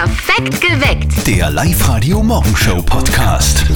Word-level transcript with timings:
Perfekt 0.00 0.62
geweckt. 0.62 1.26
Der 1.26 1.50
Live-Radio 1.50 2.22
Morgenshow 2.22 2.80
Podcast. 2.80 3.66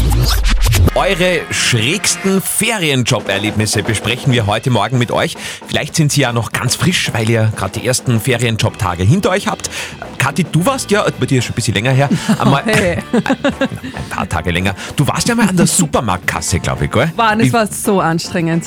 Eure 0.94 1.42
schrägsten 1.50 2.40
Ferienjob-Erlebnisse 2.40 3.82
besprechen 3.82 4.32
wir 4.32 4.46
heute 4.46 4.70
Morgen 4.70 4.96
mit 4.96 5.10
euch. 5.10 5.36
Vielleicht 5.66 5.94
sind 5.94 6.12
sie 6.12 6.22
ja 6.22 6.32
noch 6.32 6.52
ganz 6.52 6.76
frisch, 6.76 7.10
weil 7.12 7.28
ihr 7.28 7.52
gerade 7.54 7.78
die 7.78 7.86
ersten 7.86 8.20
Ferienjob-Tage 8.22 9.02
hinter 9.02 9.28
euch 9.32 9.48
habt. 9.48 9.68
Kathi, 10.16 10.44
du 10.44 10.64
warst 10.64 10.90
ja, 10.90 11.04
bei 11.20 11.26
dir 11.26 11.40
ist 11.40 11.44
schon 11.44 11.52
ein 11.52 11.56
bisschen 11.56 11.74
länger 11.74 11.90
her, 11.90 12.08
einmal, 12.38 12.62
Hey. 12.64 13.00
ein 13.12 14.08
paar 14.08 14.26
Tage 14.26 14.50
länger. 14.50 14.74
Du 14.96 15.06
warst 15.06 15.28
ja 15.28 15.34
mal 15.34 15.46
an 15.46 15.58
der 15.58 15.66
Supermarktkasse, 15.66 16.58
glaube 16.58 16.86
ich, 16.86 16.90
gell? 16.90 17.12
Mann, 17.18 17.38
es 17.40 17.52
war 17.52 17.66
so 17.66 18.00
anstrengend. 18.00 18.64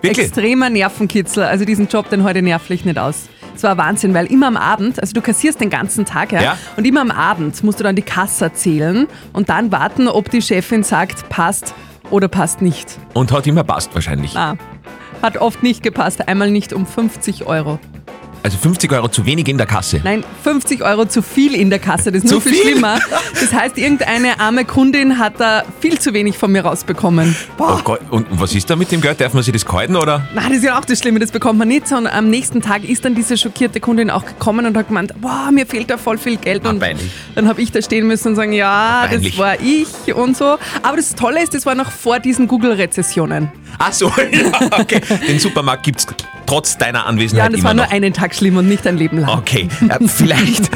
Wirklich? 0.00 0.28
Extremer 0.28 0.70
Nervenkitzel. 0.70 1.42
Also 1.42 1.64
diesen 1.64 1.88
Job, 1.88 2.08
den 2.08 2.22
heute 2.22 2.40
nervlich 2.40 2.84
nicht 2.84 3.00
aus. 3.00 3.24
Es 3.54 3.62
war 3.62 3.76
Wahnsinn, 3.76 4.14
weil 4.14 4.26
immer 4.26 4.46
am 4.46 4.56
Abend, 4.56 5.00
also 5.00 5.12
du 5.12 5.20
kassierst 5.20 5.60
den 5.60 5.70
ganzen 5.70 6.04
Tag, 6.04 6.32
ja, 6.32 6.42
Ja. 6.42 6.58
und 6.76 6.86
immer 6.86 7.00
am 7.02 7.10
Abend 7.10 7.62
musst 7.62 7.78
du 7.80 7.84
dann 7.84 7.96
die 7.96 8.02
Kasse 8.02 8.52
zählen 8.52 9.06
und 9.32 9.48
dann 9.50 9.70
warten, 9.72 10.08
ob 10.08 10.30
die 10.30 10.40
Chefin 10.40 10.82
sagt, 10.82 11.28
passt 11.28 11.74
oder 12.10 12.28
passt 12.28 12.62
nicht. 12.62 12.98
Und 13.14 13.32
hat 13.32 13.46
immer 13.46 13.64
passt 13.64 13.94
wahrscheinlich. 13.94 14.36
Ah, 14.36 14.56
hat 15.22 15.36
oft 15.36 15.62
nicht 15.62 15.82
gepasst, 15.82 16.26
einmal 16.28 16.50
nicht 16.50 16.72
um 16.72 16.86
50 16.86 17.46
Euro. 17.46 17.78
Also 18.42 18.56
50 18.56 18.90
Euro 18.92 19.08
zu 19.08 19.26
wenig 19.26 19.48
in 19.48 19.58
der 19.58 19.66
Kasse. 19.66 20.00
Nein, 20.02 20.24
50 20.44 20.82
Euro 20.82 21.04
zu 21.04 21.20
viel 21.20 21.54
in 21.54 21.68
der 21.68 21.78
Kasse, 21.78 22.10
das 22.10 22.24
ist 22.24 22.30
nur 22.30 22.40
viel, 22.40 22.54
viel? 22.54 22.62
schlimmer. 22.72 22.98
Das 23.38 23.52
heißt, 23.52 23.76
irgendeine 23.76 24.40
arme 24.40 24.64
Kundin 24.64 25.18
hat 25.18 25.34
da 25.38 25.62
viel 25.80 25.98
zu 25.98 26.14
wenig 26.14 26.38
von 26.38 26.50
mir 26.50 26.62
rausbekommen. 26.64 27.36
Oh 27.58 27.78
Gott, 27.84 28.00
und 28.10 28.26
was 28.30 28.54
ist 28.54 28.70
da 28.70 28.76
mit 28.76 28.90
dem 28.92 29.02
Geld? 29.02 29.20
Darf 29.20 29.34
man 29.34 29.42
sich 29.42 29.52
das 29.52 29.64
kalten 29.66 29.94
oder? 29.94 30.26
Na, 30.34 30.42
das 30.48 30.58
ist 30.58 30.64
ja 30.64 30.78
auch 30.78 30.84
das 30.86 30.98
Schlimme, 31.00 31.18
das 31.18 31.30
bekommt 31.32 31.58
man 31.58 31.68
nicht, 31.68 31.86
sondern 31.86 32.14
am 32.14 32.30
nächsten 32.30 32.62
Tag 32.62 32.82
ist 32.84 33.04
dann 33.04 33.14
diese 33.14 33.36
schockierte 33.36 33.78
Kundin 33.78 34.10
auch 34.10 34.24
gekommen 34.24 34.64
und 34.64 34.74
hat 34.76 34.88
gemeint, 34.88 35.12
boah, 35.20 35.50
mir 35.52 35.66
fehlt 35.66 35.90
da 35.90 35.98
voll 35.98 36.16
viel 36.16 36.36
Geld. 36.38 36.64
Ah, 36.64 36.70
und 36.70 36.82
dann 37.34 37.46
habe 37.48 37.60
ich 37.60 37.72
da 37.72 37.82
stehen 37.82 38.06
müssen 38.06 38.28
und 38.28 38.36
sagen, 38.36 38.52
ja, 38.54 39.04
Peinlich. 39.06 39.32
das 39.32 39.38
war 39.38 39.60
ich 39.60 40.14
und 40.14 40.34
so. 40.36 40.56
Aber 40.82 40.96
das 40.96 41.14
Tolle 41.14 41.42
ist, 41.42 41.52
das 41.54 41.66
war 41.66 41.74
noch 41.74 41.90
vor 41.90 42.18
diesen 42.20 42.48
Google-Rezessionen. 42.48 43.50
Ach 43.78 43.92
so, 43.92 44.06
ja, 44.32 44.78
okay. 44.78 45.00
Den 45.28 45.38
Supermarkt 45.38 45.82
gibt's 45.84 46.06
trotz 46.46 46.76
deiner 46.76 47.00
Ja, 47.00 47.04
Anwesenheit 47.04 47.46
und 47.50 47.56
das 47.58 47.64
war 47.64 47.74
nur 47.74 47.84
noch. 47.84 47.92
einen 47.92 48.12
Tag 48.12 48.29
schlimm 48.34 48.56
und 48.56 48.68
nicht 48.68 48.86
ein 48.86 48.96
Leben 48.96 49.18
lang. 49.18 49.38
Okay, 49.38 49.68
äh, 49.88 50.06
vielleicht 50.06 50.70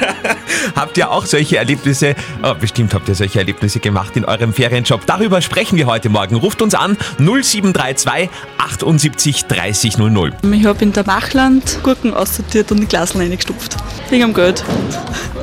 habt 0.76 0.96
ihr 0.98 1.10
auch 1.10 1.26
solche 1.26 1.56
Erlebnisse, 1.56 2.14
oh, 2.42 2.54
bestimmt 2.58 2.94
habt 2.94 3.08
ihr 3.08 3.14
solche 3.14 3.38
Erlebnisse 3.38 3.80
gemacht 3.80 4.16
in 4.16 4.24
eurem 4.24 4.52
Ferienjob. 4.52 5.06
Darüber 5.06 5.40
sprechen 5.40 5.76
wir 5.76 5.86
heute 5.86 6.08
Morgen. 6.08 6.36
Ruft 6.36 6.62
uns 6.62 6.74
an 6.74 6.96
0732 7.18 8.30
78 8.58 9.44
30 9.46 9.98
00. 9.98 10.32
Ich 10.52 10.64
habe 10.64 10.82
in 10.82 10.92
der 10.92 11.06
Machland 11.06 11.80
Gurken 11.82 12.14
aussortiert 12.14 12.70
und 12.72 12.80
in 12.80 12.88
Glasl 12.88 13.18
reingestopft. 13.18 13.76
Wegen 14.10 14.24
am 14.24 14.34
Geld. 14.34 14.64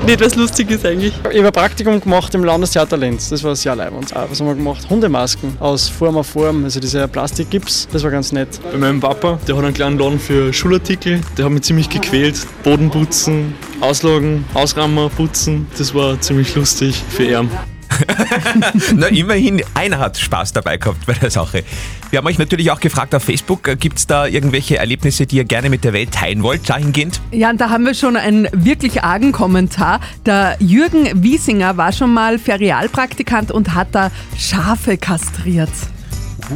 Nicht, 0.05 0.21
was 0.21 0.35
lustig 0.35 0.69
ist 0.71 0.85
eigentlich. 0.85 1.13
Ich 1.31 1.37
habe 1.37 1.47
ein 1.47 1.53
Praktikum 1.53 1.99
gemacht 1.99 2.33
im 2.35 2.43
Landestheater 2.43 2.97
Lenz. 2.97 3.29
Das 3.29 3.43
war 3.43 3.55
sehr 3.55 3.75
leibend. 3.75 4.13
Was 4.13 4.39
haben 4.39 4.47
wir 4.47 4.55
gemacht? 4.55 4.87
Hundemasken 4.89 5.57
aus 5.59 5.89
Form 5.89 6.17
auf 6.17 6.27
Form, 6.27 6.63
also 6.63 6.79
diese 6.79 7.07
Plastikgips. 7.07 7.87
Das 7.91 8.03
war 8.03 8.11
ganz 8.11 8.31
nett. 8.31 8.47
Bei 8.71 8.77
meinem 8.77 8.99
Papa, 8.99 9.39
der 9.47 9.57
hat 9.57 9.63
einen 9.63 9.73
kleinen 9.73 9.97
Laden 9.97 10.19
für 10.19 10.53
Schulartikel. 10.53 11.21
Der 11.37 11.45
hat 11.45 11.51
mich 11.51 11.61
ziemlich 11.63 11.89
gequält. 11.89 12.47
Boden 12.63 12.89
putzen, 12.89 13.53
auslagen, 13.79 14.43
ausrammen, 14.55 15.09
putzen. 15.11 15.67
Das 15.77 15.93
war 15.93 16.19
ziemlich 16.19 16.55
lustig 16.55 17.03
für 17.09 17.25
ihn. 17.25 17.49
Na, 18.95 19.07
immerhin, 19.07 19.61
einer 19.73 19.99
hat 19.99 20.17
Spaß 20.17 20.53
dabei 20.53 20.77
gehabt 20.77 21.05
bei 21.05 21.13
der 21.13 21.29
Sache. 21.29 21.63
Wir 22.09 22.17
haben 22.17 22.27
euch 22.27 22.37
natürlich 22.37 22.71
auch 22.71 22.79
gefragt 22.79 23.13
auf 23.15 23.23
Facebook, 23.23 23.63
gibt 23.79 23.99
es 23.99 24.07
da 24.07 24.25
irgendwelche 24.25 24.77
Erlebnisse, 24.77 25.25
die 25.25 25.37
ihr 25.37 25.45
gerne 25.45 25.69
mit 25.69 25.83
der 25.83 25.93
Welt 25.93 26.11
teilen 26.11 26.43
wollt, 26.43 26.69
dahingehend? 26.69 27.21
Ja, 27.31 27.49
und 27.49 27.61
da 27.61 27.69
haben 27.69 27.85
wir 27.85 27.93
schon 27.93 28.17
einen 28.17 28.47
wirklich 28.51 29.03
argen 29.03 29.31
Kommentar. 29.31 29.99
Der 30.25 30.57
Jürgen 30.59 31.23
Wiesinger 31.23 31.77
war 31.77 31.91
schon 31.91 32.13
mal 32.13 32.39
Ferialpraktikant 32.39 33.51
und 33.51 33.73
hat 33.73 33.89
da 33.93 34.11
Schafe 34.37 34.97
kastriert. 34.97 35.69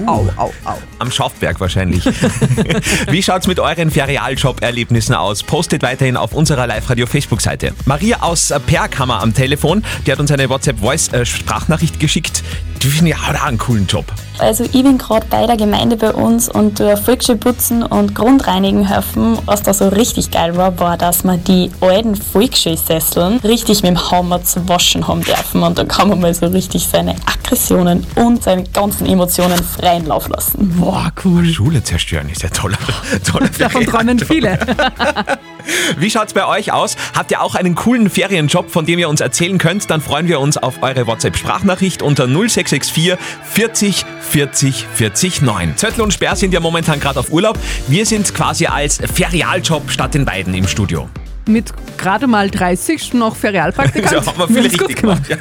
Au, 0.05 0.27
au, 0.37 0.53
au. 0.65 0.77
Am 0.99 1.11
Schaufberg 1.11 1.59
wahrscheinlich. 1.59 2.05
Wie 3.09 3.21
schaut's 3.21 3.47
mit 3.47 3.59
euren 3.59 3.91
Ferialjob-Erlebnissen 3.91 5.15
aus? 5.15 5.43
Postet 5.43 5.83
weiterhin 5.83 6.17
auf 6.17 6.33
unserer 6.33 6.67
Live-Radio-Facebook-Seite. 6.67 7.73
Maria 7.85 8.21
aus 8.21 8.51
äh, 8.51 8.59
Perkhammer 8.59 9.21
am 9.21 9.33
Telefon, 9.33 9.83
die 10.05 10.11
hat 10.11 10.19
uns 10.19 10.31
eine 10.31 10.49
WhatsApp-Voice-Sprachnachricht 10.49 11.99
geschickt. 11.99 12.43
Die 12.81 12.87
finden 12.87 13.07
ja 13.07 13.17
auch 13.17 13.43
einen 13.45 13.59
coolen 13.59 13.85
Job. 13.85 14.05
Also 14.39 14.63
ich 14.63 14.71
bin 14.71 14.97
gerade 14.97 15.27
bei 15.29 15.45
der 15.45 15.55
Gemeinde 15.55 15.97
bei 15.97 16.11
uns 16.11 16.49
und 16.49 16.79
durch 16.79 16.99
Volksschule 16.99 17.37
putzen 17.37 17.83
und 17.83 18.15
Grundreinigen 18.15 18.87
helfen. 18.87 19.37
Was 19.45 19.61
da 19.61 19.71
so 19.71 19.89
richtig 19.89 20.31
geil 20.31 20.57
war, 20.57 20.79
war, 20.79 20.97
dass 20.97 21.23
wir 21.23 21.37
die 21.37 21.69
alten 21.79 22.15
Volksschulsesseln 22.15 23.37
richtig 23.43 23.83
mit 23.83 23.91
dem 23.91 24.11
Hammer 24.11 24.43
zu 24.43 24.67
waschen 24.67 25.07
haben 25.07 25.21
dürfen. 25.21 25.61
Und 25.61 25.77
da 25.77 25.83
kann 25.83 26.09
man 26.09 26.21
mal 26.21 26.33
so 26.33 26.47
richtig 26.47 26.87
seine 26.87 27.15
Aggressionen 27.27 28.03
und 28.15 28.41
seine 28.41 28.63
ganzen 28.63 29.05
Emotionen 29.05 29.63
freien 29.63 30.07
Lauf 30.07 30.27
lassen. 30.27 30.73
Boah, 30.79 31.11
cool. 31.23 31.45
Schule 31.45 31.83
zerstören 31.83 32.29
ist 32.29 32.41
ja 32.41 32.49
toller. 32.49 32.79
toller 33.23 33.49
Davon 33.59 33.85
träumen 33.85 34.17
viele. 34.17 34.57
Wie 35.97 36.09
schaut's 36.09 36.33
bei 36.33 36.45
euch 36.45 36.71
aus? 36.71 36.95
Habt 37.15 37.31
ihr 37.31 37.41
auch 37.41 37.55
einen 37.55 37.75
coolen 37.75 38.09
Ferienjob, 38.09 38.71
von 38.71 38.85
dem 38.85 38.99
ihr 38.99 39.09
uns 39.09 39.21
erzählen 39.21 39.57
könnt? 39.57 39.89
Dann 39.89 40.01
freuen 40.01 40.27
wir 40.27 40.39
uns 40.39 40.57
auf 40.57 40.81
eure 40.81 41.07
WhatsApp-Sprachnachricht 41.07 42.01
unter 42.01 42.27
0664 42.27 43.17
40 43.43 44.05
40 44.21 44.85
40 44.93 45.41
9. 45.41 45.77
Zöttl 45.77 46.01
und 46.01 46.13
Sperr 46.13 46.35
sind 46.35 46.53
ja 46.53 46.59
momentan 46.59 46.99
gerade 46.99 47.19
auf 47.19 47.31
Urlaub. 47.31 47.57
Wir 47.87 48.05
sind 48.05 48.33
quasi 48.33 48.65
als 48.65 48.97
Ferialjob 48.97 49.89
statt 49.89 50.13
den 50.13 50.25
beiden 50.25 50.53
im 50.53 50.67
Studio. 50.67 51.09
Mit 51.47 51.73
gerade 51.97 52.27
mal 52.27 52.49
30 52.49 53.13
noch 53.13 53.35
Ferialpraktikant. 53.35 54.11
Ja, 54.11 54.25
haben 54.25 54.37
wir 54.37 54.47
viel 54.47 54.59
richtig 54.59 54.95
gemacht. 54.97 55.23
Ja. 55.27 55.37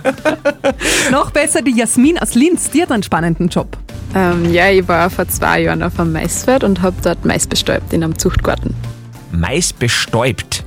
Noch 1.10 1.30
besser 1.30 1.60
die 1.62 1.76
Jasmin 1.76 2.18
aus 2.18 2.34
Linz, 2.34 2.70
die 2.70 2.82
hat 2.82 2.90
einen 2.90 3.02
spannenden 3.02 3.48
Job. 3.48 3.76
Ähm, 4.14 4.52
ja, 4.52 4.70
ich 4.70 4.86
war 4.88 5.10
vor 5.10 5.28
zwei 5.28 5.62
Jahren 5.62 5.82
auf 5.82 6.00
einem 6.00 6.12
Maisfeld 6.12 6.64
und 6.64 6.82
habe 6.82 6.96
dort 7.02 7.24
Mais 7.24 7.46
bestäubt 7.46 7.92
in 7.92 8.02
einem 8.02 8.18
Zuchtgarten. 8.18 8.74
Mais 9.32 9.72
bestäubt. 9.72 10.64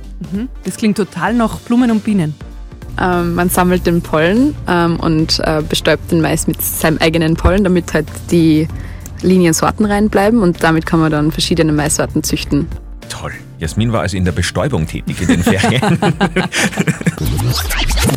Das 0.64 0.76
klingt 0.76 0.96
total 0.96 1.34
nach 1.34 1.58
Blumen 1.60 1.90
und 1.90 2.04
Bienen. 2.04 2.34
Ähm, 3.00 3.34
man 3.34 3.48
sammelt 3.48 3.86
den 3.86 4.02
Pollen 4.02 4.54
ähm, 4.68 5.00
und 5.00 5.40
äh, 5.40 5.62
bestäubt 5.68 6.10
den 6.12 6.20
Mais 6.20 6.46
mit 6.46 6.62
seinem 6.62 6.98
eigenen 6.98 7.34
Pollen, 7.34 7.64
damit 7.64 7.92
halt 7.92 8.06
die 8.30 8.68
Liniensorten 9.22 9.84
reinbleiben 9.86 10.40
und 10.40 10.62
damit 10.62 10.86
kann 10.86 11.00
man 11.00 11.10
dann 11.10 11.32
verschiedene 11.32 11.72
Maissorten 11.72 12.22
züchten. 12.22 12.68
Toll. 13.08 13.32
Jasmin 13.58 13.92
war 13.92 14.02
also 14.02 14.16
in 14.16 14.24
der 14.24 14.32
Bestäubung 14.32 14.86
tätig 14.86 15.20
in 15.20 15.28
den 15.28 15.42
Ferien. 15.42 15.98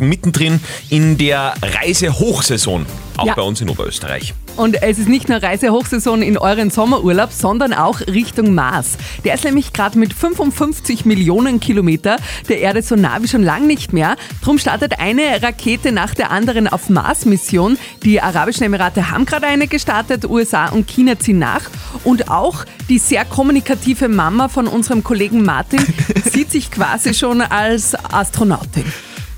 Mittendrin 0.00 0.60
in 0.90 1.18
der 1.18 1.54
Reisehochsaison, 1.62 2.86
auch 3.18 3.26
Ja. 3.26 3.34
bei 3.34 3.42
uns 3.42 3.60
in 3.60 3.68
Oberösterreich. 3.68 4.34
Und 4.56 4.82
es 4.82 4.98
ist 4.98 5.08
nicht 5.08 5.28
nur 5.28 5.42
Reisehochsaison 5.42 6.22
in 6.22 6.36
euren 6.38 6.70
Sommerurlaub, 6.70 7.32
sondern 7.32 7.72
auch 7.72 8.00
Richtung 8.00 8.54
Mars. 8.54 8.96
Der 9.24 9.34
ist 9.34 9.44
nämlich 9.44 9.72
gerade 9.72 9.98
mit 9.98 10.12
55 10.12 11.04
Millionen 11.04 11.60
Kilometer 11.60 12.16
der 12.48 12.60
Erde 12.60 12.82
so 12.82 12.96
nah 12.96 13.22
wie 13.22 13.28
schon 13.28 13.42
lang 13.44 13.66
nicht 13.66 13.92
mehr. 13.92 14.16
Drum 14.42 14.58
startet 14.58 14.98
eine 14.98 15.42
Rakete 15.42 15.92
nach 15.92 16.14
der 16.14 16.30
anderen 16.30 16.66
auf 16.66 16.88
Mars-Mission. 16.88 17.78
Die 18.02 18.20
Arabischen 18.20 18.64
Emirate 18.64 19.10
haben 19.10 19.26
gerade 19.26 19.46
eine 19.46 19.68
gestartet, 19.68 20.24
USA 20.24 20.66
und 20.70 20.86
China 20.88 21.18
ziehen 21.18 21.38
nach. 21.38 21.62
Und 22.04 22.30
auch 22.30 22.64
die 22.88 22.98
sehr 22.98 23.24
kommunikative 23.24 24.08
Mama 24.08 24.48
von 24.48 24.66
unserem 24.66 25.04
Kollegen 25.04 25.44
Martin 25.44 25.80
sieht 26.32 26.50
sich 26.50 26.70
quasi 26.70 27.14
schon 27.14 27.42
als 27.42 27.94
Astronautin. 27.94 28.84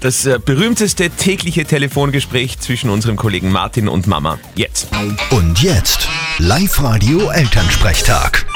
Das 0.01 0.25
äh, 0.25 0.39
berühmteste 0.43 1.11
tägliche 1.11 1.67
Telefongespräch 1.67 2.59
zwischen 2.59 2.89
unserem 2.89 3.17
Kollegen 3.17 3.53
Martin 3.53 3.87
und 3.87 4.07
Mama. 4.07 4.39
Jetzt. 4.55 4.89
Und 5.31 5.63
jetzt 5.63 6.09
Live-Radio 6.39 7.29
Elternsprechtag. 7.29 8.47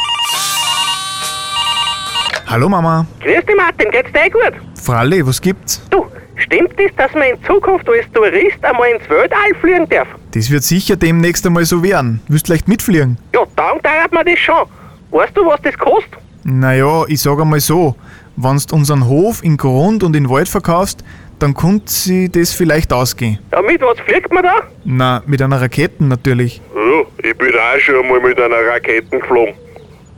Hallo 2.46 2.70
Mama. 2.70 3.06
Grüß 3.20 3.44
dich 3.44 3.56
Martin, 3.56 3.90
geht's 3.90 4.10
dir 4.12 4.24
eh 4.24 4.30
gut? 4.30 4.54
Fralli, 4.82 5.26
was 5.26 5.38
gibt's? 5.38 5.82
Du, 5.90 6.06
stimmt 6.36 6.72
es, 6.78 6.96
dass 6.96 7.12
man 7.12 7.24
in 7.24 7.44
Zukunft 7.44 7.86
als 7.90 8.10
Tourist 8.14 8.64
einmal 8.64 8.88
ins 8.92 9.06
Weltall 9.10 9.54
fliegen 9.60 9.86
darf? 9.90 10.08
Das 10.30 10.48
wird 10.48 10.62
sicher 10.62 10.96
demnächst 10.96 11.44
einmal 11.44 11.66
so 11.66 11.82
werden. 11.82 12.22
Willst 12.26 12.48
leicht 12.48 12.68
mitfliegen? 12.68 13.18
Ja, 13.34 13.40
dann 13.54 13.82
dauert 13.82 14.12
man 14.12 14.24
das 14.24 14.38
schon. 14.38 14.64
Weißt 15.10 15.36
du, 15.36 15.44
was 15.44 15.60
das 15.60 15.76
kostet? 15.76 16.18
Naja, 16.44 17.04
ich 17.06 17.20
sag 17.20 17.38
einmal 17.38 17.60
so. 17.60 17.96
Wenn 18.36 18.58
du 18.58 18.74
unseren 18.74 19.06
Hof 19.06 19.44
in 19.44 19.56
Grund 19.56 20.02
und 20.02 20.16
in 20.16 20.28
Wald 20.28 20.48
verkaufst, 20.48 21.04
dann 21.38 21.54
könnte 21.54 21.90
sie 21.92 22.28
das 22.30 22.52
vielleicht 22.52 22.92
ausgehen. 22.92 23.38
Ja, 23.52 23.62
mit 23.62 23.80
was 23.82 23.98
fliegt 24.00 24.32
man 24.32 24.42
da? 24.42 24.62
Na, 24.84 25.22
mit 25.26 25.40
einer 25.42 25.60
Rakete 25.60 26.04
natürlich. 26.04 26.60
Ja, 26.74 27.02
ich 27.28 27.36
bin 27.36 27.52
auch 27.54 27.78
schon 27.80 27.96
einmal 28.04 28.20
mit 28.20 28.40
einer 28.40 28.66
Rakete 28.66 29.18
geflogen. 29.18 29.54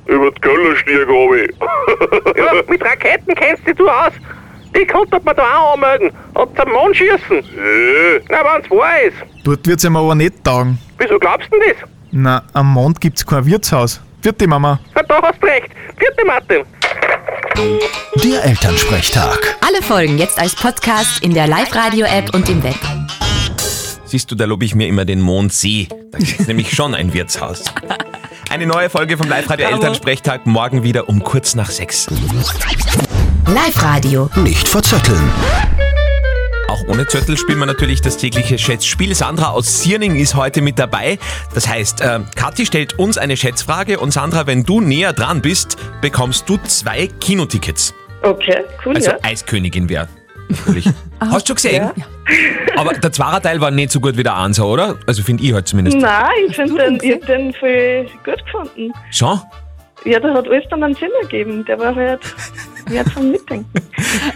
Über 0.06 0.30
die 0.30 0.40
Köllerstieg 0.40 1.08
runter. 1.08 1.52
Ja, 2.36 2.52
mit 2.68 2.84
Raketen 2.84 3.34
kennst 3.34 3.66
du 3.66 3.72
dich 3.74 3.86
aus. 3.86 4.12
Die 4.76 4.86
konnte 4.86 5.18
man 5.24 5.34
da 5.36 5.42
auch 5.58 5.74
anmelden 5.74 6.10
und 6.34 6.56
zum 6.58 6.70
Mond 6.70 6.96
schießen. 6.96 7.36
Ja. 7.36 8.20
Na, 8.28 8.38
wenn's 8.54 8.70
wahr 8.70 9.02
ist. 9.06 9.16
Dort 9.44 9.66
wird's 9.66 9.84
ihm 9.84 9.96
aber 9.96 10.14
nicht 10.14 10.44
taugen. 10.44 10.78
Wieso 10.98 11.18
glaubst 11.18 11.48
du 11.52 11.58
denn 11.58 11.72
das? 11.80 11.88
Na, 12.12 12.42
am 12.52 12.72
Mond 12.72 13.00
gibt's 13.00 13.24
kein 13.26 13.44
Wirtshaus. 13.46 14.00
Vierte 14.22 14.46
Mama. 14.46 14.78
Na, 14.94 15.02
da 15.02 15.22
hast 15.22 15.42
du 15.42 15.46
recht. 15.46 15.68
Vierte 15.98 16.24
Martin. 16.26 16.64
Der 17.56 18.44
Elternsprechtag. 18.44 19.56
Alle 19.66 19.80
Folgen 19.80 20.18
jetzt 20.18 20.38
als 20.38 20.54
Podcast 20.54 21.22
in 21.22 21.32
der 21.32 21.46
Live-Radio-App 21.46 22.34
und 22.34 22.48
im 22.50 22.62
Web. 22.62 22.76
Siehst 24.04 24.30
du, 24.30 24.34
da 24.34 24.44
lobe 24.44 24.66
ich 24.66 24.74
mir 24.74 24.86
immer 24.86 25.06
den 25.06 25.20
Mondsee. 25.22 25.88
Da 26.10 26.18
ist 26.18 26.40
nämlich 26.48 26.74
schon 26.74 26.94
ein 26.94 27.14
Wirtshaus. 27.14 27.64
Eine 28.50 28.66
neue 28.66 28.90
Folge 28.90 29.16
vom 29.16 29.28
Live-Radio. 29.28 29.68
Elternsprechtag 29.68 30.46
morgen 30.46 30.82
wieder 30.82 31.08
um 31.08 31.24
kurz 31.24 31.54
nach 31.54 31.70
sechs. 31.70 32.08
Live-Radio. 33.46 34.28
Nicht 34.36 34.68
verzetteln. 34.68 35.32
Auch 36.68 36.82
ohne 36.88 37.06
Zettel 37.06 37.36
spielen 37.36 37.60
wir 37.60 37.66
natürlich 37.66 38.00
das 38.00 38.16
tägliche 38.16 38.58
Schätzspiel. 38.58 39.14
Sandra 39.14 39.50
aus 39.50 39.82
Sierning 39.82 40.16
ist 40.16 40.34
heute 40.34 40.60
mit 40.60 40.78
dabei. 40.78 41.18
Das 41.54 41.68
heißt, 41.68 42.00
äh, 42.00 42.20
Kathi 42.34 42.66
stellt 42.66 42.98
uns 42.98 43.18
eine 43.18 43.36
Schätzfrage 43.36 44.00
und 44.00 44.10
Sandra, 44.12 44.46
wenn 44.46 44.64
du 44.64 44.80
näher 44.80 45.12
dran 45.12 45.40
bist, 45.40 45.76
bekommst 46.00 46.48
du 46.48 46.58
zwei 46.64 47.06
Kinotickets. 47.20 47.94
Okay, 48.22 48.64
cool, 48.84 48.96
Also 48.96 49.10
ja. 49.12 49.18
Eiskönigin 49.22 49.88
wäre. 49.88 50.08
Natürlich. 50.48 50.86
Hast 51.20 51.48
du 51.48 51.50
schon 51.50 51.56
gesehen? 51.56 51.90
Aber 52.76 52.92
der 52.94 53.12
Zweierteil 53.12 53.60
war 53.60 53.70
nicht 53.70 53.92
so 53.92 54.00
gut 54.00 54.16
wie 54.16 54.22
der 54.24 54.36
Einser, 54.36 54.66
oder? 54.66 54.96
Also 55.06 55.22
finde 55.22 55.44
ich 55.44 55.52
halt 55.52 55.68
zumindest. 55.68 55.96
Nein, 55.98 56.30
ich 56.48 56.56
finde 56.56 56.82
den, 56.82 56.98
ich 57.00 57.12
hab 57.14 57.26
den 57.26 57.52
voll 57.52 58.06
gut 58.24 58.44
gefunden. 58.44 58.92
Schon? 59.12 59.40
Ja, 60.04 60.18
da 60.20 60.34
hat 60.34 60.46
alles 60.48 60.64
dann 60.70 60.82
einen 60.82 60.94
Sinn 60.94 61.10
ergeben. 61.22 61.64
Der 61.64 61.78
war 61.78 61.94
halt, 61.94 62.20
ja, 62.90 63.04
zum 63.12 63.30
Mitdenken. 63.32 63.68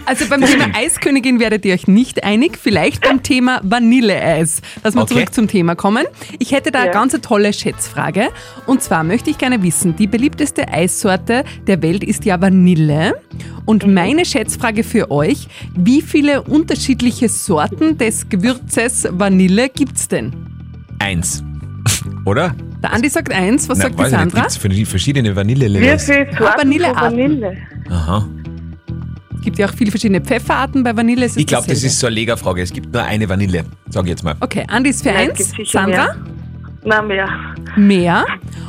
Also 0.05 0.25
beim 0.27 0.41
Thema 0.41 0.65
Eiskönigin 0.75 1.39
werdet 1.39 1.63
ihr 1.65 1.73
euch 1.73 1.87
nicht 1.87 2.23
einig, 2.23 2.57
vielleicht 2.61 3.01
beim 3.01 3.23
Thema 3.23 3.59
Vanilleeis. 3.63 4.61
Dass 4.83 4.95
wir 4.95 5.03
Okay. 5.03 5.13
zurück 5.13 5.33
zum 5.33 5.47
Thema 5.47 5.75
kommen. 5.75 6.05
Ich 6.39 6.51
hätte 6.51 6.71
da 6.71 6.79
eine 6.79 6.87
Ja. 6.87 6.93
ganz 6.93 7.13
tolle 7.21 7.53
Schätzfrage. 7.53 8.29
Und 8.65 8.81
zwar 8.81 9.03
möchte 9.03 9.29
ich 9.29 9.37
gerne 9.37 9.61
wissen, 9.63 9.95
die 9.95 10.07
beliebteste 10.07 10.67
Eissorte 10.67 11.43
der 11.67 11.81
Welt 11.81 12.03
ist 12.03 12.25
ja 12.25 12.39
Vanille. 12.41 13.15
Und 13.65 13.85
Mhm. 13.85 13.93
meine 13.93 14.25
Schätzfrage 14.25 14.83
für 14.83 15.11
euch, 15.11 15.47
wie 15.75 16.01
viele 16.01 16.41
unterschiedliche 16.41 17.29
Sorten 17.29 17.97
des 17.97 18.27
Gewürzes 18.29 19.07
Vanille 19.11 19.69
gibt's 19.69 20.07
denn? 20.07 20.33
Eins. 20.99 21.43
Oder? 22.25 22.53
Der 22.83 22.93
Andi 22.93 23.09
sagt 23.09 23.31
eins, 23.31 23.69
was 23.69 23.77
Na, 23.77 23.83
sagt 23.85 23.95
die 23.99 24.03
ich 24.03 24.09
nicht, 24.09 24.19
Sandra? 24.19 24.39
gibt's 24.41 24.57
für 24.57 24.69
die 24.69 24.85
verschiedene 24.85 25.31
Wie 25.31 25.35
Vanille-Levels? 25.35 26.05
viel 26.05 26.27
Ah, 26.33 26.37
Sorten 26.37 26.59
Vanillearten. 26.59 27.01
Vanille? 27.03 27.57
Aha. 27.89 28.27
Es 29.41 29.45
gibt 29.45 29.57
ja 29.57 29.65
auch 29.67 29.73
viele 29.73 29.89
verschiedene 29.89 30.21
Pfefferarten 30.21 30.83
bei 30.83 30.95
Vanille. 30.95 31.25
ist 31.25 31.31
es 31.31 31.37
Ich 31.37 31.47
glaube, 31.47 31.65
das 31.67 31.81
ist 31.81 31.99
so 31.99 32.05
eine 32.05 32.13
Legerfrage. 32.13 32.61
Es 32.61 32.71
gibt 32.71 32.93
nur 32.93 33.01
eine 33.01 33.27
Vanille, 33.27 33.65
sag 33.89 34.03
ich 34.03 34.11
jetzt 34.11 34.23
mal. 34.23 34.35
Okay, 34.39 34.65
Andi 34.67 34.91
ist 34.91 35.01
für 35.01 35.11
Nein, 35.11 35.31
eins, 35.31 35.51
Sandra? 35.65 36.13
mehr. 36.13 36.15
Nein, 36.83 37.07
mehr. 37.07 37.27
Mehr. 37.75 38.25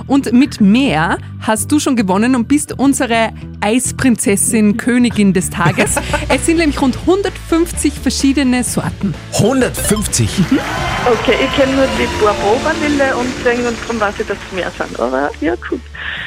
Und 0.07 0.33
mit 0.33 0.63
mehr 0.63 1.19
hast 1.41 1.71
du 1.71 1.79
schon 1.79 1.95
gewonnen 1.95 2.35
und 2.35 2.49
bist 2.49 2.73
unsere 2.79 3.35
Eisprinzessin, 3.61 4.79
Königin 4.79 5.35
des 5.35 5.51
Tages. 5.51 5.97
Es 6.31 6.47
sind 6.47 6.57
nämlich 6.57 6.81
rund 6.81 6.97
150 6.97 7.93
verschiedene 7.93 8.65
Sorten. 8.65 9.13
150. 9.35 10.27
Okay, 10.41 11.35
ich 11.45 11.55
kenne 11.55 11.75
nur 11.77 11.87
die 11.99 12.07
Bourbon-Vanille 12.19 13.15
und 13.17 13.29
irgendwann 13.45 13.75
darum 13.83 14.01
weiß 14.01 14.15
ich, 14.21 14.27
dass 14.27 14.39
es 14.49 14.57
mehr 14.57 14.71
sind. 14.79 14.99
Aber 14.99 15.31
ja, 15.43 15.55
gut. 15.69 15.81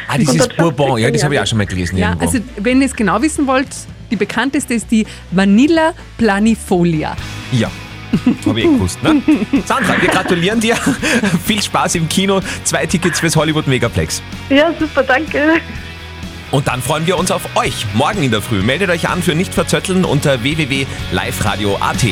Ah, 0.07 0.19
das 0.19 0.35
ist 0.35 0.51
150, 0.51 0.57
Bourbon. 0.57 0.99
Ja, 0.99 1.09
das 1.09 1.23
habe 1.23 1.33
ich 1.33 1.37
ja. 1.37 1.41
auch 1.43 1.47
schon 1.47 1.57
mal 1.57 1.65
gelesen 1.65 1.97
Ja, 1.97 2.09
irgendwo. 2.09 2.25
also 2.27 2.39
wenn 2.57 2.81
ihr 2.81 2.85
es 2.85 2.95
genau 2.95 3.19
wissen 3.23 3.47
wollt, 3.47 3.69
die 4.11 4.15
bekannteste 4.15 4.73
ist 4.73 4.91
die 4.91 5.05
Vanilla 5.31 5.93
Planifolia. 6.17 7.15
Ja. 7.51 7.69
Habe 8.45 8.59
ich 8.59 8.65
eh 8.65 8.69
gewusst, 8.69 9.03
ne? 9.03 9.21
Sandra, 9.65 10.01
wir 10.01 10.09
gratulieren 10.09 10.59
dir. 10.59 10.77
Viel 11.45 11.61
Spaß 11.61 11.95
im 11.95 12.07
Kino. 12.07 12.39
Zwei 12.63 12.85
Tickets 12.85 13.19
fürs 13.19 13.35
Hollywood 13.35 13.67
Megaplex. 13.67 14.21
Ja, 14.49 14.73
super, 14.79 15.03
danke. 15.03 15.59
Und 16.51 16.67
dann 16.67 16.81
freuen 16.81 17.07
wir 17.07 17.17
uns 17.17 17.31
auf 17.31 17.55
euch 17.55 17.85
morgen 17.93 18.23
in 18.23 18.31
der 18.31 18.41
Früh. 18.41 18.61
Meldet 18.61 18.89
euch 18.89 19.09
an 19.09 19.21
für 19.21 19.35
nicht 19.35 19.53
verzötteln 19.53 20.05
unter 20.05 20.43
www.liveradio.at. 20.43 22.05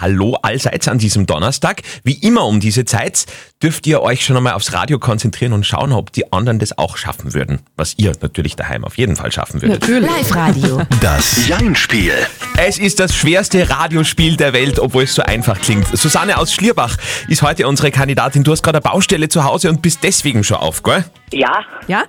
Hallo 0.00 0.36
allseits 0.42 0.88
an 0.88 0.98
diesem 0.98 1.26
Donnerstag. 1.26 1.82
Wie 2.02 2.14
immer 2.14 2.44
um 2.44 2.60
diese 2.60 2.84
Zeit 2.84 3.26
dürft 3.62 3.86
ihr 3.86 4.02
euch 4.02 4.24
schon 4.24 4.36
einmal 4.36 4.54
aufs 4.54 4.72
Radio 4.72 4.98
konzentrieren 4.98 5.52
und 5.52 5.64
schauen, 5.64 5.92
ob 5.92 6.12
die 6.12 6.32
anderen 6.32 6.58
das 6.58 6.76
auch 6.76 6.96
schaffen 6.96 7.32
würden. 7.32 7.60
Was 7.76 7.94
ihr 7.96 8.12
natürlich 8.20 8.56
daheim 8.56 8.84
auf 8.84 8.98
jeden 8.98 9.16
Fall 9.16 9.30
schaffen 9.30 9.62
würdet. 9.62 9.80
Natürlich. 9.80 10.10
Live-Radio. 10.10 10.82
Das 11.00 11.46
Jein-Spiel. 11.46 12.14
Es 12.56 12.78
ist 12.78 12.98
das 13.00 13.14
schwerste 13.14 13.70
Radiospiel 13.70 14.36
der 14.36 14.52
Welt, 14.52 14.78
obwohl 14.78 15.04
es 15.04 15.14
so 15.14 15.22
einfach 15.22 15.60
klingt. 15.60 15.86
Susanne 15.96 16.38
aus 16.38 16.52
Schlierbach 16.52 16.96
ist 17.28 17.42
heute 17.42 17.68
unsere 17.68 17.90
Kandidatin. 17.90 18.42
Du 18.42 18.52
hast 18.52 18.62
gerade 18.62 18.78
eine 18.78 18.82
Baustelle 18.92 19.28
zu 19.28 19.44
Hause 19.44 19.70
und 19.70 19.80
bist 19.80 20.00
deswegen 20.02 20.42
schon 20.44 20.58
auf, 20.58 20.82
gell? 20.82 21.04
Ja, 21.32 21.64
Ja? 21.86 22.04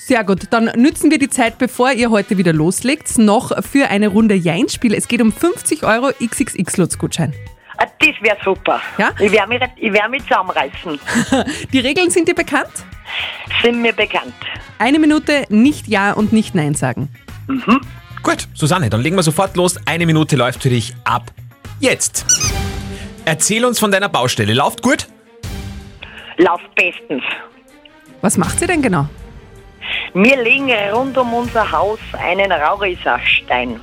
Sehr 0.00 0.22
gut. 0.24 0.44
Dann 0.50 0.66
nützen 0.76 1.10
wir 1.10 1.18
die 1.18 1.28
Zeit, 1.28 1.58
bevor 1.58 1.90
ihr 1.92 2.10
heute 2.10 2.38
wieder 2.38 2.52
loslegt, 2.52 3.18
noch 3.18 3.50
für 3.64 3.88
eine 3.88 4.08
Runde 4.08 4.34
Jein-Spiel. 4.36 4.94
Es 4.94 5.08
geht 5.08 5.20
um 5.20 5.32
50 5.32 5.82
Euro 5.82 6.10
XXX-Lutz-Gutschein. 6.20 7.34
Ah, 7.78 7.86
Das 7.98 8.10
wäre 8.20 8.36
super. 8.44 8.80
Ja? 8.96 9.10
Ich 9.18 9.32
werde 9.32 9.48
mich, 9.48 9.60
ich 9.76 9.92
werd 9.92 10.08
mich 10.10 10.22
zusammenreißen. 10.22 10.98
Die 11.72 11.80
Regeln 11.80 12.10
sind 12.10 12.28
dir 12.28 12.34
bekannt? 12.34 12.70
Sind 13.62 13.82
mir 13.82 13.92
bekannt. 13.92 14.34
Eine 14.78 14.98
Minute 15.00 15.44
nicht 15.48 15.88
Ja 15.88 16.12
und 16.12 16.32
nicht 16.32 16.54
Nein 16.54 16.74
sagen. 16.74 17.08
Gut, 18.22 18.48
Susanne, 18.54 18.90
dann 18.90 19.00
legen 19.00 19.16
wir 19.16 19.22
sofort 19.24 19.56
los. 19.56 19.78
Eine 19.84 20.06
Minute 20.06 20.36
läuft 20.36 20.62
für 20.62 20.70
dich 20.70 20.94
ab. 21.04 21.32
Jetzt. 21.80 22.24
Erzähl 23.24 23.64
uns 23.64 23.78
von 23.80 23.90
deiner 23.90 24.08
Baustelle. 24.08 24.54
Lauft 24.54 24.80
gut? 24.82 25.08
Läuft 26.36 26.72
bestens. 26.76 27.22
Was 28.20 28.36
macht 28.38 28.58
sie 28.60 28.66
denn 28.66 28.80
genau? 28.80 29.08
Wir 30.14 30.42
legen 30.42 30.70
rund 30.92 31.16
um 31.18 31.32
unser 31.34 31.70
Haus 31.70 31.98
einen 32.18 32.50
Raurisserstein 32.50 33.80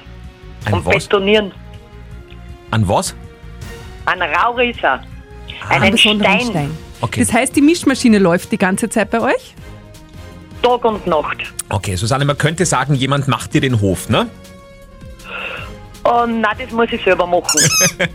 Ein 0.65 0.73
und 0.73 0.85
was? 0.85 1.03
betonieren. 1.05 1.51
An 2.71 2.87
was? 2.87 3.15
Ein 4.05 4.21
Raurisser. 4.21 5.01
Einen 5.69 5.83
Einen 5.83 5.91
besonderen 5.91 6.39
Stein. 6.41 6.77
Okay. 7.01 7.19
Das 7.21 7.33
heißt, 7.33 7.55
die 7.55 7.61
Mischmaschine 7.61 8.19
läuft 8.19 8.51
die 8.51 8.57
ganze 8.57 8.89
Zeit 8.89 9.09
bei 9.11 9.19
euch? 9.21 9.53
Tag 10.61 10.83
und 10.85 11.05
Nacht. 11.05 11.37
Okay, 11.69 11.95
Susanne, 11.95 12.25
man 12.25 12.37
könnte 12.37 12.65
sagen, 12.65 12.95
jemand 12.95 13.27
macht 13.27 13.53
dir 13.53 13.61
den 13.61 13.79
Hof, 13.79 14.09
ne? 14.09 14.27
Oh 16.03 16.25
nein, 16.27 16.55
das 16.59 16.71
muss 16.71 16.87
ich 16.91 17.03
selber 17.03 17.25
machen. 17.27 17.59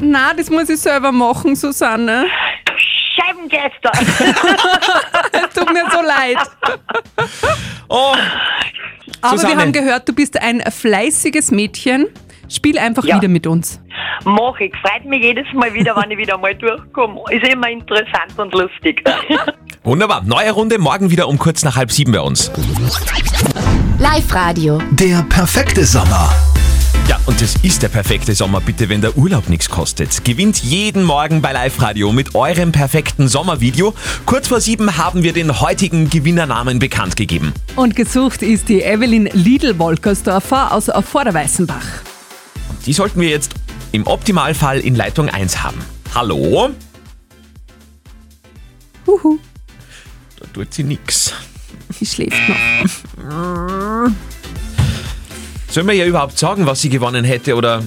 Na, 0.00 0.34
das 0.34 0.50
muss 0.50 0.68
ich 0.68 0.80
selber 0.80 1.12
machen, 1.12 1.54
Susanne. 1.56 2.26
Scheibengeister. 3.16 3.92
Tut 5.54 5.72
mir 5.72 5.84
so 5.90 6.00
leid. 6.02 6.36
Oh, 7.88 8.14
Aber 9.20 9.36
Susanne. 9.36 9.54
wir 9.54 9.60
haben 9.62 9.72
gehört, 9.72 10.08
du 10.08 10.12
bist 10.12 10.40
ein 10.40 10.60
fleißiges 10.62 11.50
Mädchen. 11.50 12.06
Spiel 12.48 12.78
einfach 12.78 13.04
Ja. 13.04 13.16
wieder 13.16 13.28
mit 13.28 13.46
uns. 13.46 13.80
Mach 14.24 14.58
ich. 14.60 14.72
Freut 14.86 15.04
mich 15.06 15.22
jedes 15.22 15.46
Mal 15.54 15.72
wieder, 15.74 15.96
wenn 15.96 16.10
ich 16.10 16.18
wieder 16.18 16.36
mal 16.38 16.54
durchkomme. 16.54 17.20
Ist 17.30 17.46
immer 17.50 17.68
interessant 17.70 18.38
und 18.38 18.52
lustig. 18.52 19.02
wunderbar. 19.82 20.22
Neue 20.24 20.50
Runde, 20.52 20.78
morgen 20.78 21.10
wieder 21.10 21.26
um 21.28 21.38
kurz 21.38 21.64
nach 21.64 21.76
halb 21.76 21.90
sieben 21.90 22.12
bei 22.12 22.20
uns. 22.20 22.50
Live-Radio. 23.98 24.80
Der 24.92 25.22
perfekte 25.28 25.84
Sommer. 25.84 26.30
Ja, 27.08 27.18
und 27.26 27.40
es 27.42 27.54
ist 27.62 27.82
der 27.82 27.88
perfekte 27.88 28.34
Sommer, 28.34 28.60
bitte, 28.60 28.88
wenn 28.88 29.00
der 29.02 29.16
Urlaub 29.16 29.48
nichts 29.50 29.68
kostet. 29.68 30.24
Gewinnt 30.24 30.62
jeden 30.62 31.02
Morgen 31.04 31.42
bei 31.42 31.52
Live 31.52 31.80
Radio 31.82 32.12
mit 32.12 32.34
eurem 32.34 32.72
perfekten 32.72 33.28
Sommervideo. 33.28 33.92
Kurz 34.24 34.48
vor 34.48 34.60
sieben 34.60 34.96
haben 34.96 35.22
wir 35.22 35.34
den 35.34 35.60
heutigen 35.60 36.08
Gewinnernamen 36.08 36.78
bekannt 36.78 37.16
gegeben. 37.16 37.52
Und 37.76 37.94
gesucht 37.94 38.40
ist 38.42 38.68
die 38.70 38.80
Evelyn 38.80 39.26
Lidl-Wolkersdorfer 39.26 40.72
aus 40.72 40.86
Vorderweißenbach. 41.10 41.84
Die 42.86 42.92
sollten 42.94 43.20
wir 43.20 43.28
jetzt 43.28 43.52
im 43.92 44.06
Optimalfall 44.06 44.80
in 44.80 44.94
Leitung 44.94 45.28
1 45.28 45.62
haben. 45.62 45.78
Hallo? 46.14 46.70
Huhu, 49.06 49.38
Da 50.40 50.46
tut 50.54 50.72
sie 50.72 50.84
nix. 50.84 51.34
sie 51.90 52.06
schläft 52.06 52.40
noch. 52.48 54.10
Sollen 55.74 55.88
wir 55.88 55.94
ihr 55.94 56.06
überhaupt 56.06 56.38
sagen, 56.38 56.66
was 56.66 56.82
sie 56.82 56.88
gewonnen 56.88 57.24
hätte 57.24 57.56
oder? 57.56 57.82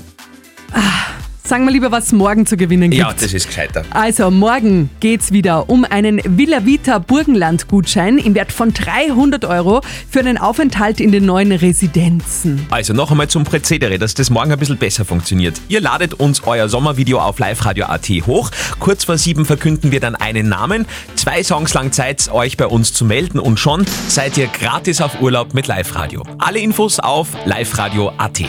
Sagen 1.48 1.63
wir 1.63 1.72
lieber, 1.72 1.94
was 1.94 2.08
es 2.08 2.12
morgen 2.12 2.46
zu 2.46 2.58
gewinnen 2.58 2.92
gibt. 2.92 3.01
Ja, 3.01 3.13
das 3.13 3.34
ist 3.34 3.48
gescheiter. 3.48 3.86
Also 3.92 4.30
morgen 4.30 4.89
geht's 5.00 5.32
wieder 5.32 5.70
um 5.70 5.86
einen 5.86 6.20
Villa 6.25 6.66
Vita 6.66 7.00
Burgenland 7.00 7.70
Gutschein 7.70 8.18
im 8.18 8.36
Wert 8.36 8.51
von 8.51 8.74
300 8.74 9.46
Euro 9.46 9.80
für 10.10 10.20
einen 10.20 10.38
Aufenthalt 10.38 11.00
in 11.00 11.13
den 11.13 11.25
neuen 11.25 11.54
Residenzen. 11.54 12.68
Also 12.70 12.92
noch 12.92 13.12
einmal 13.12 13.30
zum 13.30 13.46
Prozedere, 13.46 13.98
dass 13.98 14.13
das 14.13 14.30
morgen 14.30 14.51
ein 14.51 14.60
bisschen 14.60 14.75
besser 14.75 15.06
funktioniert. 15.06 15.62
Ihr 15.70 15.80
ladet 15.80 16.16
uns 16.16 16.44
euer 16.46 16.68
Sommervideo 16.68 17.18
auf 17.18 17.39
liveradio.at 17.39 18.10
hoch. 18.27 18.51
Kurz 18.80 19.06
vor 19.06 19.18
sieben 19.18 19.46
verkünden 19.46 19.94
wir 19.94 20.01
dann 20.01 20.16
einen 20.16 20.50
Namen. 20.50 20.86
Zwei 21.16 21.44
Songs 21.44 21.74
lang 21.74 21.94
Zeit, 21.94 22.30
euch 22.30 22.58
bei 22.58 22.68
uns 22.68 22.92
zu 22.92 23.06
melden 23.06 23.39
und 23.39 23.58
schon 23.58 23.86
seid 24.10 24.38
ihr 24.38 24.48
gratis 24.48 25.00
auf 25.00 25.22
Urlaub 25.22 25.54
mit 25.54 25.68
Live-Radio. 25.68 26.24
Alle 26.39 26.60
Infos 26.60 27.00
auf 27.00 27.30
liveradio.at. 27.46 28.42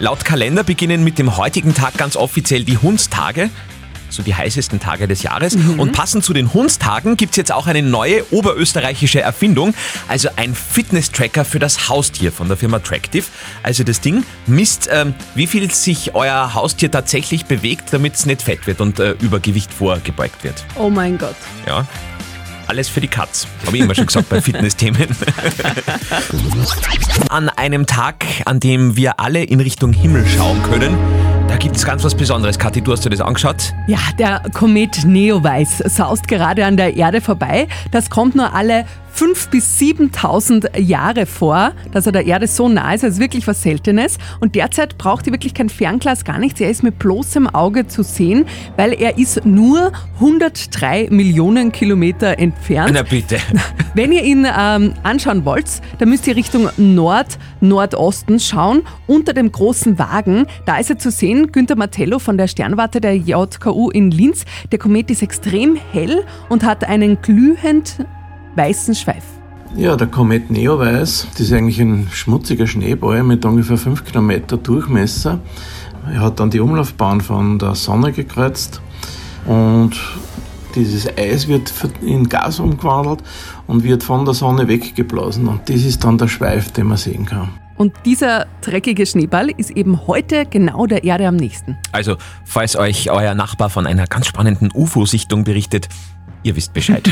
Laut 0.00 0.24
Kalender 0.24 0.64
beginnen 0.64 1.04
mit 1.04 1.20
dem 1.20 1.36
heutigen 1.36 1.75
Tag 1.76 1.96
ganz 1.96 2.16
offiziell 2.16 2.64
die 2.64 2.78
Hundstage. 2.78 3.50
so 4.08 4.22
die 4.22 4.34
heißesten 4.34 4.78
Tage 4.80 5.08
des 5.08 5.22
Jahres. 5.24 5.56
Und 5.56 5.92
passend 5.92 6.24
zu 6.24 6.32
den 6.32 6.54
Hundstagen 6.54 7.16
gibt 7.16 7.32
es 7.32 7.36
jetzt 7.36 7.52
auch 7.52 7.66
eine 7.66 7.82
neue 7.82 8.24
oberösterreichische 8.32 9.20
Erfindung, 9.20 9.74
also 10.08 10.28
ein 10.36 10.54
Fitness-Tracker 10.54 11.44
für 11.44 11.58
das 11.58 11.88
Haustier 11.88 12.30
von 12.32 12.46
der 12.48 12.56
Firma 12.56 12.78
Tractive. 12.78 13.24
Also 13.64 13.82
das 13.82 14.00
Ding 14.00 14.22
misst, 14.46 14.88
ähm, 14.92 15.12
wie 15.34 15.46
viel 15.48 15.70
sich 15.72 16.14
euer 16.14 16.54
Haustier 16.54 16.88
tatsächlich 16.90 17.46
bewegt, 17.46 17.92
damit 17.92 18.14
es 18.14 18.26
nicht 18.26 18.42
fett 18.42 18.66
wird 18.68 18.80
und 18.80 19.00
äh, 19.00 19.16
Übergewicht 19.20 19.74
vorgebeugt 19.74 20.44
wird. 20.44 20.64
Oh 20.76 20.88
mein 20.88 21.18
Gott. 21.18 21.36
Ja. 21.66 21.84
Alles 22.68 22.88
für 22.88 23.00
die 23.00 23.08
Katz. 23.08 23.46
Habe 23.66 23.76
ich 23.76 23.82
immer 23.82 23.94
schon 23.94 24.06
gesagt 24.06 24.28
bei 24.28 24.40
Fitnessthemen. 24.40 25.06
An 27.28 27.48
einem 27.50 27.86
Tag, 27.86 28.24
an 28.44 28.58
dem 28.60 28.96
wir 28.96 29.20
alle 29.20 29.42
in 29.44 29.60
Richtung 29.60 29.92
Himmel 29.92 30.24
schauen 30.26 30.60
können, 30.64 30.96
da 31.48 31.56
gibt 31.56 31.76
es 31.76 31.84
ganz 31.84 32.02
was 32.04 32.14
Besonderes. 32.14 32.58
Kathi, 32.58 32.80
du 32.80 32.92
hast 32.92 33.04
dir 33.04 33.10
das 33.10 33.20
angeschaut? 33.20 33.72
Ja, 33.86 33.98
der 34.18 34.42
Komet 34.52 35.04
Neowise 35.04 35.88
saust 35.88 36.28
gerade 36.28 36.64
an 36.64 36.76
der 36.76 36.96
Erde 36.96 37.20
vorbei. 37.20 37.68
Das 37.90 38.10
kommt 38.10 38.34
nur 38.34 38.52
alle 38.54 38.84
5.000 39.16 39.50
bis 39.50 39.78
7.000 39.80 40.78
Jahre 40.78 41.24
vor, 41.24 41.72
dass 41.92 42.04
er 42.04 42.12
der 42.12 42.26
Erde 42.26 42.46
so 42.46 42.68
nah 42.68 42.92
ist. 42.92 43.02
Ist 43.02 43.18
wirklich 43.18 43.46
was 43.46 43.62
Seltenes. 43.62 44.18
Und 44.40 44.54
derzeit 44.54 44.98
braucht 44.98 45.26
ihr 45.26 45.32
wirklich 45.32 45.54
kein 45.54 45.70
Fernglas, 45.70 46.24
gar 46.24 46.38
nichts. 46.38 46.60
Er 46.60 46.68
ist 46.68 46.82
mit 46.82 46.98
bloßem 46.98 47.46
Auge 47.48 47.86
zu 47.86 48.02
sehen, 48.02 48.44
weil 48.76 48.92
er 48.92 49.16
ist 49.16 49.46
nur 49.46 49.92
103 50.16 51.08
Millionen 51.10 51.72
Kilometer 51.72 52.38
entfernt. 52.38 52.90
Na 52.92 53.02
bitte. 53.02 53.38
Wenn 53.94 54.12
ihr 54.12 54.22
ihn 54.22 54.46
ähm, 54.46 54.92
anschauen 55.02 55.46
wollt, 55.46 55.80
dann 55.98 56.10
müsst 56.10 56.26
ihr 56.26 56.36
Richtung 56.36 56.68
Nord-Nordosten 56.76 58.38
schauen. 58.38 58.82
Unter 59.06 59.32
dem 59.32 59.50
großen 59.50 59.98
Wagen, 59.98 60.46
da 60.66 60.76
ist 60.76 60.90
er 60.90 60.98
zu 60.98 61.10
sehen, 61.10 61.52
Günther 61.52 61.76
Martello 61.76 62.18
von 62.18 62.36
der 62.36 62.48
Sternwarte 62.48 63.00
der 63.00 63.16
JKU 63.16 63.88
in 63.88 64.10
Linz. 64.10 64.44
Der 64.72 64.78
Komet 64.78 65.10
ist 65.10 65.22
extrem 65.22 65.76
hell 65.92 66.24
und 66.50 66.64
hat 66.64 66.84
einen 66.84 67.22
glühend 67.22 67.96
weißen 68.56 68.94
Schweif. 68.94 69.24
Ja, 69.76 69.96
der 69.96 70.06
Komet 70.06 70.50
Neowise, 70.50 71.26
das 71.32 71.40
ist 71.40 71.52
eigentlich 71.52 71.80
ein 71.80 72.08
schmutziger 72.10 72.66
Schneeball 72.66 73.22
mit 73.22 73.44
ungefähr 73.44 73.76
5 73.76 74.04
Kilometer 74.04 74.56
Durchmesser. 74.56 75.40
Er 76.12 76.20
hat 76.20 76.40
dann 76.40 76.50
die 76.50 76.60
Umlaufbahn 76.60 77.20
von 77.20 77.58
der 77.58 77.74
Sonne 77.74 78.12
gekreuzt 78.12 78.80
und 79.44 79.92
dieses 80.74 81.08
Eis 81.18 81.48
wird 81.48 81.72
in 82.02 82.28
Gas 82.28 82.60
umgewandelt 82.60 83.22
und 83.66 83.82
wird 83.82 84.02
von 84.02 84.24
der 84.24 84.34
Sonne 84.34 84.68
weggeblasen. 84.68 85.48
Und 85.48 85.68
das 85.68 85.82
ist 85.82 86.04
dann 86.04 86.18
der 86.18 86.28
Schweif, 86.28 86.70
den 86.72 86.86
man 86.86 86.98
sehen 86.98 87.24
kann. 87.24 87.48
Und 87.76 87.92
dieser 88.04 88.46
dreckige 88.62 89.04
Schneeball 89.04 89.50
ist 89.50 89.70
eben 89.70 90.06
heute 90.06 90.46
genau 90.46 90.86
der 90.86 91.04
Erde 91.04 91.26
am 91.28 91.36
nächsten. 91.36 91.76
Also, 91.92 92.16
falls 92.44 92.76
euch 92.76 93.10
euer 93.10 93.34
Nachbar 93.34 93.68
von 93.68 93.86
einer 93.86 94.06
ganz 94.06 94.26
spannenden 94.26 94.70
UFO-Sichtung 94.72 95.44
berichtet, 95.44 95.88
ihr 96.46 96.56
wisst 96.56 96.72
Bescheid. 96.72 97.10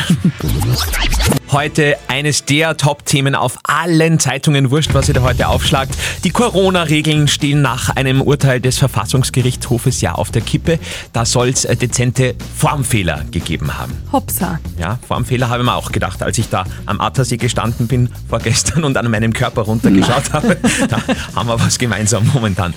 Heute 1.51 1.97
eines 2.09 2.45
der 2.45 2.77
Top-Themen 2.77 3.35
auf 3.35 3.59
allen 3.65 4.19
Zeitungen, 4.19 4.71
wurscht, 4.71 4.95
was 4.95 5.09
ihr 5.09 5.15
da 5.15 5.23
heute 5.23 5.49
aufschlagt. 5.49 5.95
Die 6.25 6.31
Corona-Regeln 6.31 7.29
stehen 7.29 7.63
nach 7.63 7.91
einem 7.91 8.23
Urteil 8.23 8.61
des 8.61 8.79
Verfassungsgerichtshofes 8.79 10.01
ja 10.01 10.13
auf 10.13 10.31
der 10.31 10.43
Kippe. 10.43 10.79
Da 11.13 11.25
soll 11.25 11.51
es 11.51 11.63
dezente 11.63 12.35
Formfehler 12.57 13.25
gegeben 13.31 13.79
haben. 13.79 13.93
Hopsa. 14.11 14.59
Ja, 14.79 14.99
Formfehler 15.07 15.49
habe 15.49 15.63
ich 15.63 15.67
mir 15.67 15.75
auch 15.75 15.93
gedacht, 15.93 16.23
als 16.23 16.39
ich 16.39 16.49
da 16.49 16.65
am 16.87 17.01
Attersee 17.01 17.37
gestanden 17.37 17.87
bin 17.87 18.09
vorgestern 18.29 18.85
und 18.85 18.97
an 18.97 19.11
meinem 19.11 19.33
Körper 19.33 19.63
runtergeschaut 19.63 20.33
habe. 20.33 20.57
Da 20.89 21.01
haben 21.37 21.49
wir 21.49 21.61
was 21.61 21.79
gemeinsam 21.79 22.29
momentan. 22.33 22.75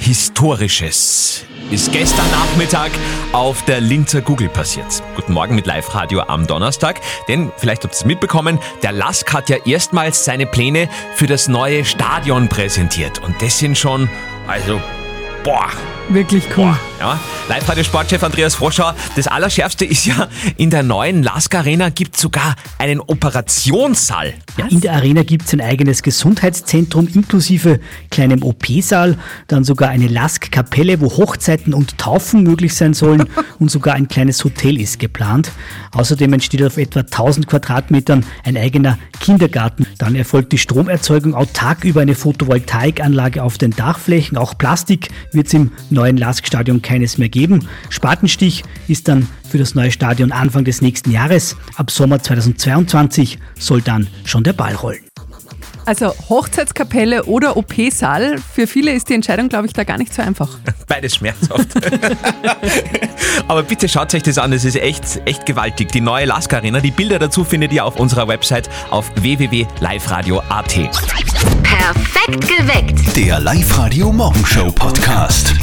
Historisches 0.00 1.44
ist 1.70 1.92
gestern 1.92 2.28
Nachmittag 2.30 2.90
auf 3.32 3.64
der 3.64 3.80
Linzer 3.80 4.20
Google 4.22 4.48
passiert. 4.48 5.02
Guten 5.14 5.32
Morgen 5.32 5.54
mit 5.54 5.66
Live-Radio 5.66 6.22
am 6.22 6.46
Donnerstag. 6.46 7.00
Denn, 7.28 7.52
vielleicht 7.56 7.84
habt 7.84 7.94
ihr 7.94 7.98
es 7.98 8.04
mitbekommen, 8.04 8.58
der 8.82 8.92
Lask 8.92 9.32
hat 9.32 9.48
ja 9.48 9.56
erstmals 9.64 10.24
seine 10.24 10.46
Pläne 10.46 10.88
für 11.14 11.26
das 11.26 11.48
neue 11.48 11.84
Stadion 11.84 12.48
präsentiert. 12.48 13.22
Und 13.22 13.40
das 13.40 13.58
sind 13.58 13.78
schon, 13.78 14.10
also, 14.48 14.80
boah, 15.44 15.68
Wirklich 16.08 16.44
cool. 16.56 16.76
Ja, 17.00 17.18
Live-Radio-Sportchef 17.48 18.22
Andreas 18.22 18.54
Froschauer, 18.54 18.94
das 19.16 19.26
Allerschärfste 19.26 19.86
ist 19.86 20.04
ja, 20.04 20.28
in 20.58 20.68
der 20.68 20.82
neuen 20.82 21.22
Lask 21.22 21.54
Arena 21.54 21.88
gibt 21.88 22.14
es 22.14 22.20
sogar 22.20 22.56
einen 22.76 23.00
Operationssaal. 23.00 24.34
Ja, 24.58 24.66
in 24.66 24.82
der 24.82 24.92
Arena 24.92 25.22
gibt 25.22 25.46
es 25.46 25.54
ein 25.54 25.62
eigenes 25.62 26.02
Gesundheitszentrum 26.02 27.08
inklusive 27.08 27.80
kleinem 28.10 28.42
OP-Saal, 28.42 29.16
dann 29.48 29.64
sogar 29.64 29.88
eine 29.88 30.08
Lask-Kapelle, 30.08 31.00
wo 31.00 31.06
Hochzeiten 31.06 31.72
und 31.72 31.96
Taufen 31.96 32.42
möglich 32.42 32.74
sein 32.74 32.92
sollen 32.92 33.24
und 33.58 33.70
sogar 33.70 33.94
ein 33.94 34.06
kleines 34.06 34.44
Hotel 34.44 34.78
ist 34.78 34.98
geplant. 34.98 35.50
Außerdem 35.92 36.34
entsteht 36.34 36.62
auf 36.62 36.76
etwa 36.76 37.00
1000 37.00 37.46
Quadratmetern 37.46 38.26
ein 38.44 38.58
eigener 38.58 38.98
Kindergarten. 39.20 39.86
Dann 39.96 40.14
erfolgt 40.14 40.52
die 40.52 40.58
Stromerzeugung 40.58 41.34
autark 41.34 41.84
über 41.84 42.02
eine 42.02 42.14
Photovoltaikanlage 42.14 43.42
auf 43.42 43.56
den 43.56 43.70
Dachflächen. 43.70 44.36
Auch 44.36 44.58
Plastik 44.58 45.08
wird 45.32 45.46
es 45.46 45.54
im 45.54 45.72
neuen 45.88 46.18
Lask-Stadion 46.18 46.82
keines 46.90 47.18
mehr 47.18 47.28
geben. 47.28 47.68
Spatenstich 47.88 48.64
ist 48.88 49.06
dann 49.06 49.28
für 49.48 49.58
das 49.58 49.76
neue 49.76 49.92
Stadion 49.92 50.32
Anfang 50.32 50.64
des 50.64 50.82
nächsten 50.82 51.12
Jahres. 51.12 51.56
Ab 51.76 51.92
Sommer 51.92 52.20
2022 52.20 53.38
soll 53.56 53.80
dann 53.80 54.08
schon 54.24 54.42
der 54.42 54.54
Ball 54.54 54.74
rollen. 54.74 54.98
Also 55.86 56.12
Hochzeitskapelle 56.28 57.24
oder 57.24 57.56
OP-Saal, 57.56 58.38
für 58.38 58.66
viele 58.66 58.92
ist 58.92 59.08
die 59.08 59.14
Entscheidung, 59.14 59.48
glaube 59.48 59.66
ich, 59.66 59.72
da 59.72 59.84
gar 59.84 59.98
nicht 59.98 60.12
so 60.12 60.20
einfach. 60.20 60.58
Beides 60.88 61.14
schmerzhaft. 61.14 61.68
Aber 63.48 63.62
bitte 63.62 63.88
schaut 63.88 64.12
euch 64.14 64.24
das 64.24 64.38
an, 64.38 64.50
das 64.50 64.64
ist 64.64 64.76
echt, 64.76 65.22
echt 65.26 65.46
gewaltig. 65.46 65.92
Die 65.92 66.00
neue 66.00 66.26
Lask 66.26 66.52
Arena, 66.52 66.80
die 66.80 66.90
Bilder 66.90 67.20
dazu 67.20 67.44
findet 67.44 67.72
ihr 67.72 67.84
auf 67.84 67.98
unserer 67.98 68.26
Website 68.26 68.68
auf 68.90 69.10
www.liveradio.at. 69.14 70.74
Perfekt 71.62 72.48
geweckt. 72.48 73.16
Der 73.16 73.40
Live-Radio 73.40 74.12
Morgenshow 74.12 74.72
Podcast. 74.72 75.54